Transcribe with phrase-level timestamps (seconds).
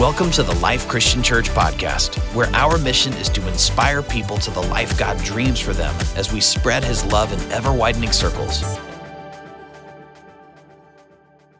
[0.00, 4.50] Welcome to the Life Christian Church podcast, where our mission is to inspire people to
[4.50, 8.64] the life God dreams for them as we spread his love in ever widening circles.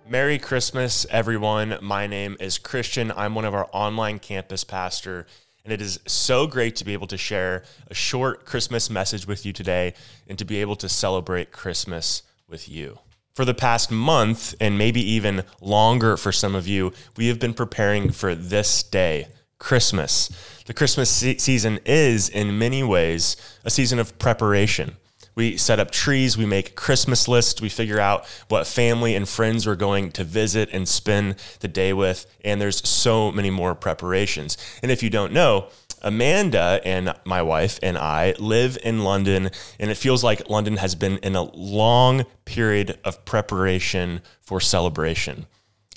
[0.09, 1.77] Merry Christmas, everyone.
[1.83, 3.13] My name is Christian.
[3.15, 5.27] I'm one of our online campus pastor,
[5.63, 9.45] and it is so great to be able to share a short Christmas message with
[9.45, 9.93] you today
[10.27, 13.01] and to be able to celebrate Christmas with you.
[13.35, 17.55] For the past month, and maybe even longer for some of you, we have been
[17.55, 19.29] preparing for this day,
[19.59, 20.31] Christmas.
[20.67, 24.97] The Christmas se- season is, in many ways, a season of preparation.
[25.37, 29.67] We set up trees, we make Christmas lists, we figure out what family and friends
[29.67, 34.59] we're going to visit and spend the day with, and there's so many more preparations.
[34.83, 35.69] And if you don't know,
[36.03, 40.95] Amanda and my wife and I live in London, and it feels like London has
[40.95, 45.47] been in a long period of preparation for celebration.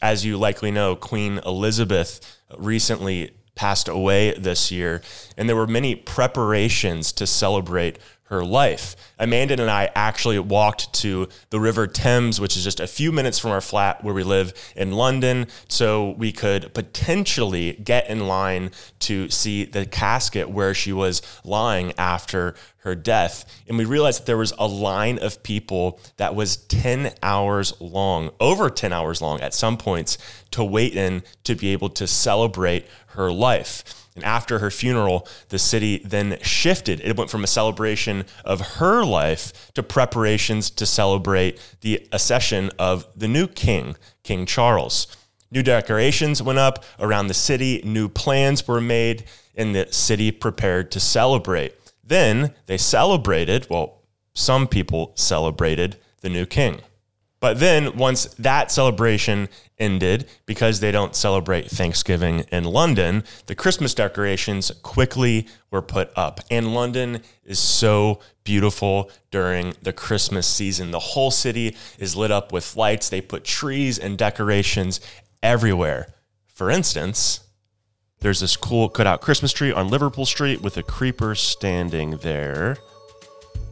[0.01, 5.01] As you likely know, Queen Elizabeth recently passed away this year,
[5.37, 8.95] and there were many preparations to celebrate her life.
[9.19, 13.37] Amanda and I actually walked to the River Thames, which is just a few minutes
[13.37, 18.71] from our flat where we live in London, so we could potentially get in line
[18.99, 23.45] to see the casket where she was lying after her death.
[23.67, 28.31] And we realized that there was a line of people that was 10 hours long,
[28.39, 30.17] over 10 hours long at some points,
[30.51, 33.83] to wait in to be able to celebrate her life.
[34.15, 36.99] And after her funeral, the city then shifted.
[37.01, 43.07] It went from a celebration of her life to preparations to celebrate the accession of
[43.15, 45.07] the new king, King Charles.
[45.49, 49.23] New decorations went up around the city, new plans were made,
[49.55, 51.75] and the city prepared to celebrate.
[52.13, 54.03] Then they celebrated, well,
[54.35, 56.81] some people celebrated the new king.
[57.39, 63.95] But then once that celebration ended, because they don't celebrate Thanksgiving in London, the Christmas
[63.95, 66.39] decorations quickly were put up.
[66.51, 70.91] And London is so beautiful during the Christmas season.
[70.91, 73.09] The whole city is lit up with lights.
[73.09, 75.01] They put trees and decorations
[75.41, 76.13] everywhere.
[76.45, 77.39] For instance,
[78.23, 82.77] there's this cool cutout Christmas tree on Liverpool Street with a creeper standing there.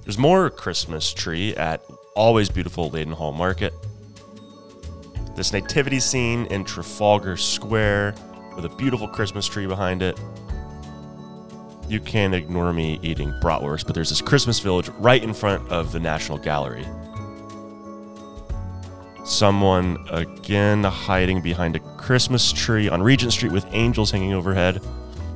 [0.04, 1.82] There's more Christmas tree at
[2.18, 3.74] always beautiful Leadenhall Market.
[5.38, 8.14] This nativity scene in Trafalgar Square
[8.54, 10.20] with a beautiful Christmas tree behind it.
[11.88, 15.94] You can't ignore me eating bratwurst, but there's this Christmas village right in front of
[15.94, 16.86] the National Gallery.
[19.32, 24.82] Someone again hiding behind a Christmas tree on Regent Street with angels hanging overhead.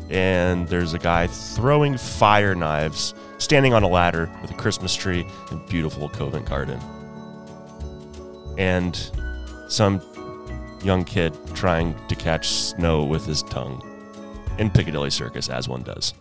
[0.10, 5.26] And there's a guy throwing fire knives standing on a ladder with a Christmas tree
[5.50, 6.78] and beautiful Covent Garden.
[8.58, 9.00] And
[9.70, 10.02] some
[10.84, 13.82] young kid trying to catch snow with his tongue
[14.60, 16.14] in Piccadilly Circus, as one does.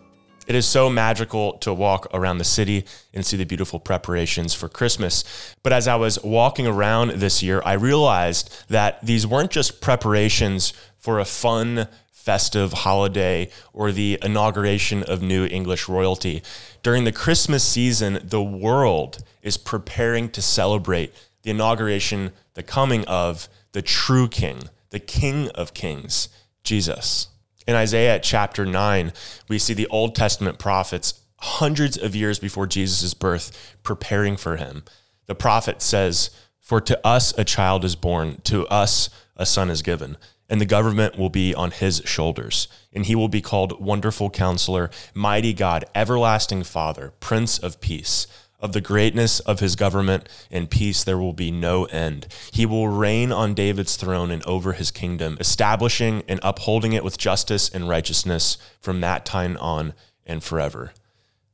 [0.47, 2.85] It is so magical to walk around the city
[3.15, 5.25] and see the beautiful preparations for Christmas.
[5.63, 10.75] But as I was walking around this year, I realized that these weren't just preparations
[10.99, 16.43] for a fun, festive holiday or the inauguration of new English royalty.
[16.83, 23.49] During the Christmas season, the world is preparing to celebrate the inauguration, the coming of
[23.73, 26.29] the true King, the King of Kings,
[26.63, 27.29] Jesus.
[27.67, 29.13] In Isaiah chapter 9,
[29.49, 34.85] we see the Old Testament prophets hundreds of years before Jesus' birth preparing for him.
[35.27, 36.31] The prophet says,
[36.61, 40.17] For to us a child is born, to us a son is given
[40.49, 42.69] and the government will be on his shoulders.
[42.93, 48.27] And he will be called Wonderful Counselor, Mighty God, Everlasting Father, Prince of Peace.
[48.65, 52.27] Of the greatness of his government and peace, there will be no end.
[52.51, 57.19] He will reign on David's throne and over his kingdom, establishing and upholding it with
[57.19, 59.93] justice and righteousness from that time on
[60.25, 60.95] and forever.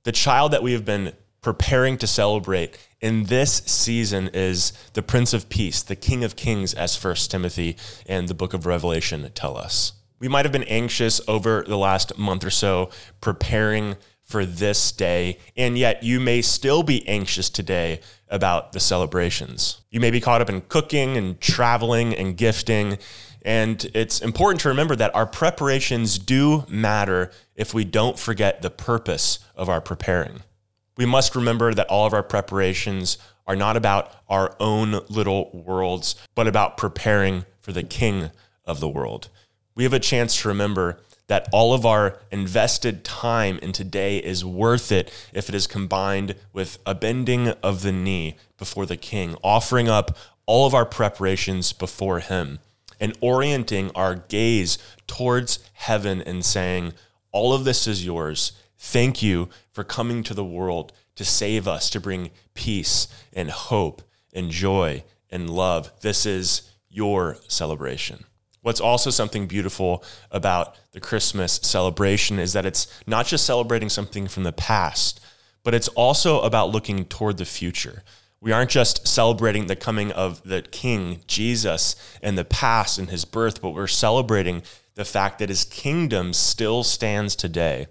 [0.05, 5.33] The child that we have been preparing to celebrate in this season is the Prince
[5.33, 9.57] of Peace, the King of Kings, as First Timothy and the book of Revelation tell
[9.57, 9.95] us.
[10.21, 12.91] We might have been anxious over the last month or so
[13.21, 13.97] preparing
[14.31, 19.81] for this day, and yet you may still be anxious today about the celebrations.
[19.91, 22.99] You may be caught up in cooking and traveling and gifting,
[23.43, 28.71] and it's important to remember that our preparations do matter if we don't forget the
[28.71, 30.43] purpose of our preparing
[31.01, 33.17] we must remember that all of our preparations
[33.47, 38.31] are not about our own little worlds, but about preparing for the King
[38.67, 39.31] of the world.
[39.75, 41.01] We have a chance to remember
[41.31, 46.35] that all of our invested time in today is worth it if it is combined
[46.53, 51.73] with a bending of the knee before the King, offering up all of our preparations
[51.73, 52.59] before Him.
[52.99, 56.93] and orienting our gaze towards heaven and saying,
[57.31, 58.53] All of this is yours.
[58.77, 64.03] Thank you for coming to the world to save us, to bring peace and hope
[64.35, 65.93] and joy and love.
[66.01, 68.25] This is your celebration.
[68.63, 74.29] What's also something beautiful about the Christmas celebration is that it's not just celebrating something
[74.29, 75.21] from the past,
[75.63, 78.03] but it's also about looking toward the future.
[78.41, 83.25] We aren't just celebrating the coming of the King, Jesus, and the past and his
[83.25, 84.63] birth, but we're celebrating
[84.95, 87.87] the fact that his kingdom still stands today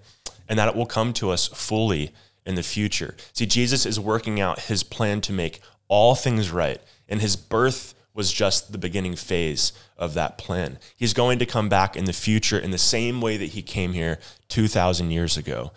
[0.47, 2.11] and that it will come to us fully
[2.45, 3.15] in the future.
[3.33, 7.93] See, Jesus is working out his plan to make all things right, and his birth
[8.19, 10.77] was just the beginning phase of that plan.
[10.93, 13.93] He's going to come back in the future in the same way that he came
[13.93, 14.19] here
[14.49, 15.71] 2,000 years ago.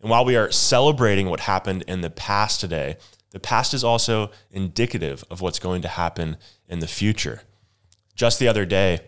[0.00, 2.96] And while we are celebrating what happened in the past today,
[3.30, 6.36] the past is also indicative of what's going to happen
[6.68, 7.42] in the future.
[8.16, 8.98] Just the other day,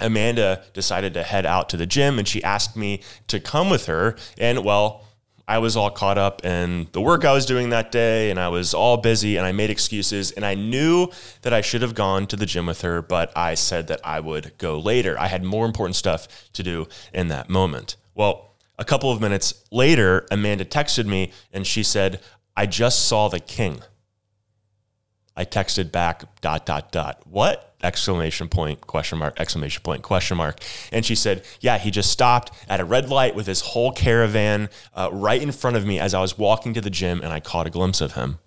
[0.00, 3.86] Amanda decided to head out to the gym and she asked me to come with
[3.86, 4.16] her.
[4.36, 5.04] And well,
[5.48, 8.48] I was all caught up in the work I was doing that day and I
[8.48, 10.30] was all busy and I made excuses.
[10.30, 11.08] And I knew
[11.40, 14.20] that I should have gone to the gym with her, but I said that I
[14.20, 15.18] would go later.
[15.18, 17.96] I had more important stuff to do in that moment.
[18.14, 22.20] Well, a couple of minutes later, Amanda texted me and she said,
[22.54, 23.80] I just saw the king.
[25.34, 27.22] I texted back dot dot dot.
[27.26, 27.67] What?
[27.82, 30.58] Exclamation point, question mark, exclamation point, question mark.
[30.90, 34.68] And she said, Yeah, he just stopped at a red light with his whole caravan
[34.94, 37.38] uh, right in front of me as I was walking to the gym and I
[37.40, 38.38] caught a glimpse of him.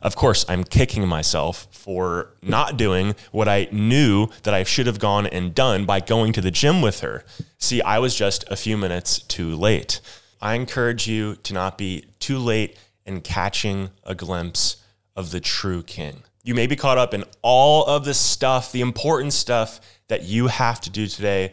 [0.00, 5.00] Of course, I'm kicking myself for not doing what I knew that I should have
[5.00, 7.24] gone and done by going to the gym with her.
[7.58, 10.00] See, I was just a few minutes too late.
[10.40, 14.76] I encourage you to not be too late in catching a glimpse
[15.16, 16.22] of the true king.
[16.42, 20.46] You may be caught up in all of the stuff, the important stuff that you
[20.46, 21.52] have to do today,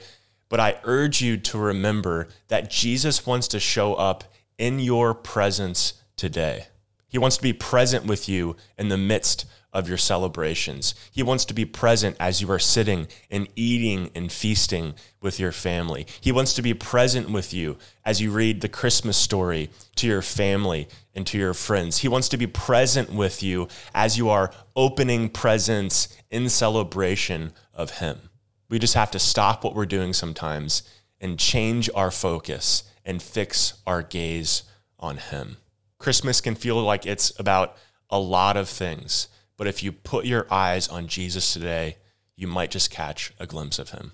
[0.49, 4.23] but I urge you to remember that Jesus wants to show up
[4.57, 6.67] in your presence today.
[7.15, 10.93] He wants to be present with you in the midst of your celebrations.
[11.13, 15.53] He wants to be present as you are sitting and eating and feasting with your
[15.53, 16.07] family.
[16.19, 20.21] He wants to be present with you as you read the Christmas story to your
[20.21, 21.99] family and to your friends.
[21.99, 27.91] He wants to be present with you as you are opening presents in celebration of
[27.91, 28.29] Him.
[28.67, 30.83] We just have to stop what we're doing sometimes
[31.21, 34.63] and change our focus and fix our gaze
[34.99, 35.55] on Him.
[35.97, 37.77] Christmas can feel like it's about
[38.09, 39.27] a lot of things.
[39.57, 41.97] But if you put your eyes on Jesus today,
[42.35, 44.11] you might just catch a glimpse of him.